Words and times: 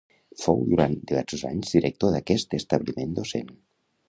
Fou 0.43 0.63
durant 0.71 0.95
diversos 1.11 1.43
anys 1.51 1.75
director 1.77 2.17
d'aquest 2.17 2.57
establiment 2.63 3.15
docent. 3.23 3.55